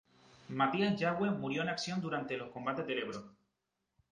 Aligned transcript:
Matías 0.61 0.99
Yagüe 0.99 1.29
murió 1.29 1.61
en 1.61 1.69
acción 1.69 2.01
durante 2.01 2.35
los 2.35 2.49
combates 2.49 2.87
del 2.87 3.03
Ebro. 3.03 3.23